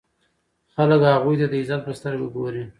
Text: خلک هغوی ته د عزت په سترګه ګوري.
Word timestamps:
خلک 0.75 1.01
هغوی 1.13 1.35
ته 1.39 1.45
د 1.51 1.53
عزت 1.61 1.81
په 1.85 1.91
سترګه 1.99 2.27
ګوري. 2.35 2.63